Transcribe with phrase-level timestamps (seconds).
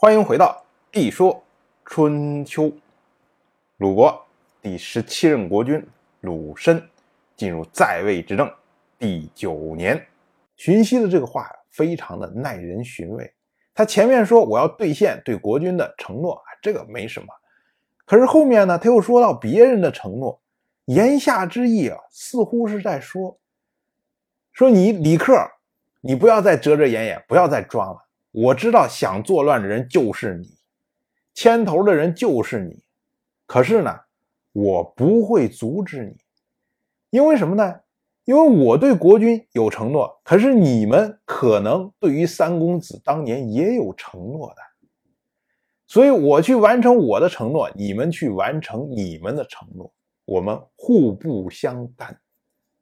[0.00, 1.42] 欢迎回到《地说
[1.84, 2.66] 春秋》。
[3.78, 4.24] 鲁国
[4.62, 5.84] 第十七任国君
[6.20, 6.80] 鲁申
[7.34, 8.48] 进入在位执政
[8.96, 10.00] 第九年，
[10.54, 13.28] 荀息的这个话非常的耐人寻味。
[13.74, 17.26] 他前面说我要兑现对国君的承诺，这个没什么。
[18.04, 20.40] 可是后面呢，他又说到别人的承诺，
[20.84, 23.36] 言下之意啊，似乎是在说，
[24.52, 25.34] 说你李克，
[26.00, 28.04] 你不要再遮遮掩掩，不要再装了。
[28.40, 30.56] 我知道想作乱的人就是你，
[31.34, 32.84] 牵头的人就是你。
[33.46, 33.98] 可是呢，
[34.52, 36.16] 我不会阻止你，
[37.10, 37.80] 因为什么呢？
[38.24, 44.62] 因为我对国君有承诺，可是你们可能对于三公子当年也有承诺的，
[45.88, 49.92] 所以我去完成我的承诺，你们去完成你们的承诺，
[50.24, 52.20] 我们互不相干，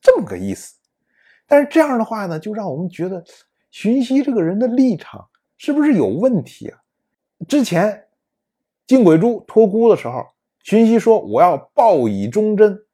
[0.00, 0.74] 这么个意思。
[1.46, 3.24] 但是这样的话呢，就让我们觉得。
[3.70, 5.28] 荀息这个人的立场
[5.58, 6.80] 是不是有问题啊？
[7.46, 8.06] 之前
[8.86, 10.24] 晋轨珠托孤的时候，
[10.62, 12.84] 荀息说：“我要报以忠贞。”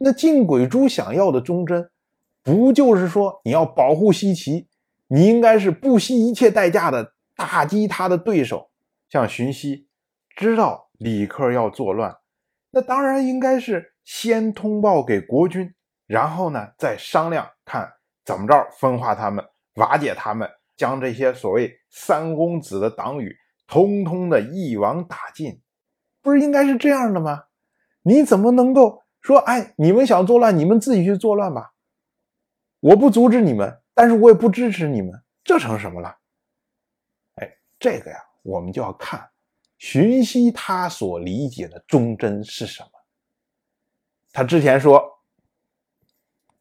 [0.00, 1.90] 那晋轨珠想要的忠贞，
[2.42, 4.66] 不就是说你要保护西岐，
[5.06, 8.70] 你应该是不惜一切代价的打击他的对手？
[9.08, 9.88] 像荀息
[10.36, 12.18] 知道李克要作乱，
[12.70, 15.74] 那当然应该是先通报给国君，
[16.06, 17.94] 然后呢再商量看。
[18.24, 19.42] 怎么着分化他们，
[19.76, 20.46] 瓦解他们，
[20.78, 25.60] 将这些所谓三公子的党羽通通的一网打尽，
[26.22, 27.44] 不是应该是这样的吗？
[28.02, 31.74] 你怎么能够说，哎，你们想作乱，你们自己去作乱吧，
[32.80, 35.12] 我不阻止你们，但是我也不支持你们，
[35.44, 36.16] 这成什么了？
[37.34, 39.28] 哎，这个呀，我们就要看
[39.76, 42.90] 荀息他所理解的忠贞是什么。
[44.32, 45.02] 他之前说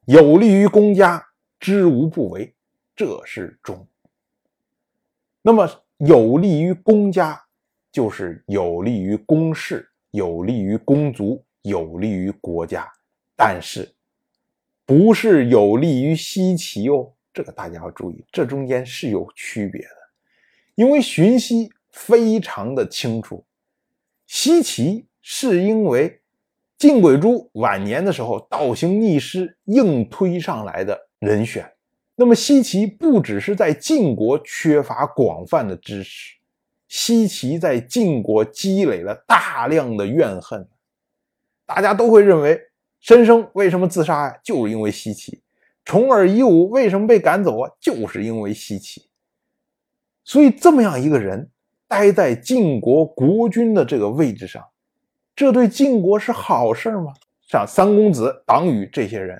[0.07, 1.23] 有利于公家。
[1.59, 2.55] 知无不为，
[2.95, 3.87] 这是忠。
[5.47, 5.65] 那么
[5.99, 7.41] 有利于公家，
[7.89, 12.85] 就是有利于公室，有利于公族，有利于国家。
[13.33, 13.95] 但是
[14.85, 19.95] 不是有利于西岐哦，这个大家要注意，这中间是有区别的。
[20.75, 23.45] 因为荀息非常的清楚，
[24.25, 26.19] 西岐是因为
[26.77, 31.07] 晋轨珠晚年的时候倒行逆施，硬推上来的。
[31.19, 31.71] 人选，
[32.19, 36.35] 那么西岐不只是在晋国缺乏广泛的支持，
[36.87, 40.67] 西岐在晋国积累了大量的怨恨，
[41.63, 42.59] 大家都会认为
[42.99, 44.39] 申生为什么自杀呀？
[44.43, 45.43] 就是因为西岐。
[45.85, 47.71] 重耳夷吾为什么被赶走啊？
[47.79, 49.07] 就是因为西岐。
[50.23, 51.51] 所以这么样一个人
[51.87, 54.65] 待在晋国国君的这个位置上，
[55.35, 57.13] 这对晋国是好事吗？
[57.47, 59.39] 像三公子、党羽这些人。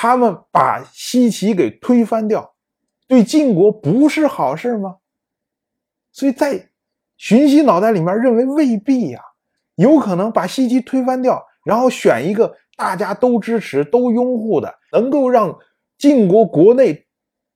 [0.00, 2.54] 他们把西岐给推翻掉，
[3.08, 4.98] 对晋国不是好事吗？
[6.12, 6.68] 所以在
[7.16, 9.20] 荀息脑袋里面认为未必呀，
[9.74, 15.58] 有可能把西岐推翻掉，然后选一个大家都支持、都拥护的，能够让
[15.98, 17.08] 晋国国内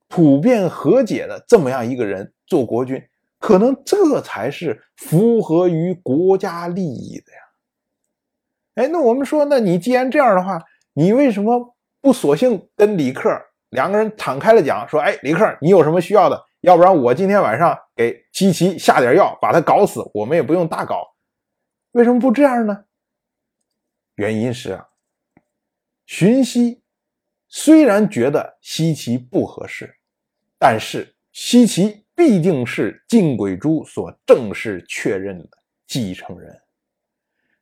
[0.09, 3.01] 普遍和解的这么样一个人做国君，
[3.39, 7.39] 可能这才是符合于国家利益的呀。
[8.83, 10.61] 哎，那我们说，那你既然这样的话，
[10.91, 11.72] 你为什么？
[12.03, 13.29] 不索性跟李克
[13.69, 16.45] 两个人敞开了讲，说：“哎，李克，你有什么需要的？
[16.59, 21.15] 要不然我今天晚上给西岐下点药，把他搞死，我们也不用大搞。
[21.93, 22.83] 为什么不这样呢？
[24.15, 24.89] 原因是啊，
[26.05, 26.83] 荀息
[27.47, 29.95] 虽然觉得西岐不合适，
[30.59, 35.49] 但是西岐毕竟是晋鬼珠所正式确认的
[35.87, 36.61] 继承人。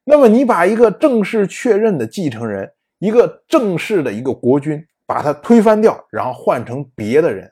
[0.03, 7.51] 那么你把一个正式确认的继承人，一个正式的一个国君，把他推翻掉，然后换成别的人，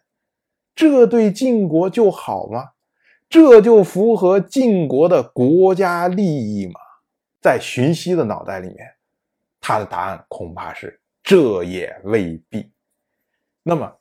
[0.76, 2.70] 这对晋国就好吗？
[3.28, 6.80] 这就符合晋国的国家利益吗？
[7.42, 8.78] 在荀息的脑袋里面，
[9.60, 12.72] 他的答案恐怕是这也未必。
[13.64, 13.92] 那么，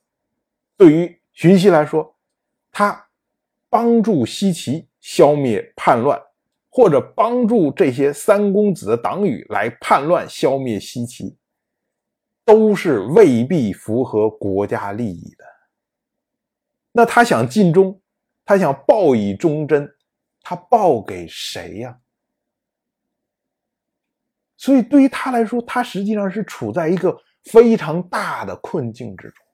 [0.76, 2.14] 对于荀息来说，
[2.70, 3.08] 他
[3.70, 6.20] 帮助西岐消灭叛乱。
[6.78, 11.34] 或者帮助这些三公子的党羽来叛乱、消灭西岐，
[12.44, 15.44] 都是未必符合国家利益的。
[16.92, 18.00] 那他想尽忠，
[18.44, 19.92] 他想报以忠贞，
[20.40, 21.98] 他报给谁呀？
[24.56, 29.44] 所以对于他来说，他实际上是处在一个非常大的困境之中。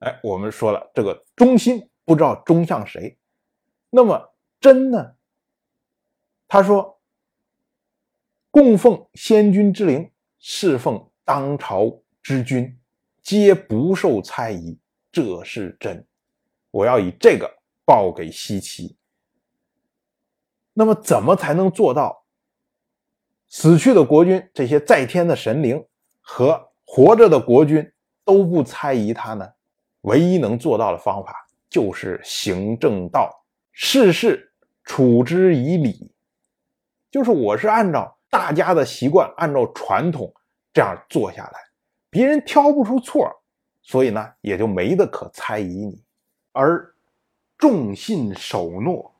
[0.00, 3.16] 哎，我们说了，这个忠心不知道忠向谁，
[3.88, 5.14] 那么真呢？
[6.52, 7.00] 他说
[8.52, 12.78] ：“供奉先君之灵，侍奉当朝之君，
[13.22, 14.78] 皆不受猜疑，
[15.10, 16.06] 这是真。
[16.70, 17.50] 我要以这个
[17.86, 18.94] 报给西岐。
[20.74, 22.26] 那么，怎么才能做到
[23.48, 25.82] 死去的国君这些在天的神灵
[26.20, 27.90] 和活着的国君
[28.26, 29.50] 都不猜疑他呢？
[30.02, 31.34] 唯一能做到的方法
[31.70, 34.52] 就是行正道，事事
[34.84, 36.11] 处之以理，
[37.12, 40.32] 就是我是按照大家的习惯，按照传统
[40.72, 41.60] 这样做下来，
[42.08, 43.30] 别人挑不出错，
[43.82, 46.02] 所以呢，也就没得可猜疑你。
[46.52, 46.94] 而
[47.58, 49.14] 重信守诺。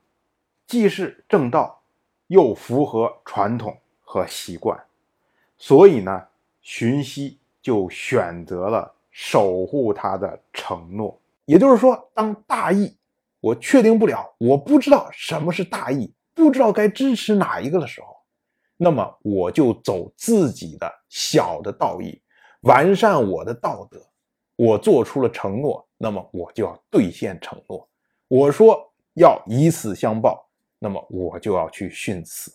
[0.67, 1.83] 既是正道，
[2.29, 4.83] 又符合传统和习惯，
[5.59, 6.29] 所以呢，
[6.63, 11.21] 荀息就选择了守护他的承诺。
[11.45, 12.97] 也就是说，当大义
[13.41, 18.17] 我确定不了，我不知道什么是大义，不知道该支持哪一个的时候，
[18.77, 22.21] 那么我就走自己的小的道义，
[22.63, 24.01] 完善我的道德。
[24.57, 27.89] 我做出了承诺，那么我就要兑现承诺。
[28.29, 30.49] 我说要以死相报。
[30.85, 32.53] 那么我就要去殉死，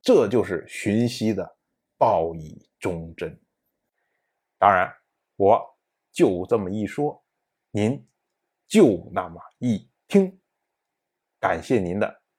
[0.00, 1.56] 这就是荀息的
[1.98, 3.38] 报以忠贞。
[4.56, 4.90] 当然，
[5.36, 5.62] 我
[6.10, 7.22] 就这么一说，
[7.70, 8.02] 您
[8.66, 10.40] 就那么一听。
[11.38, 12.22] 感谢您的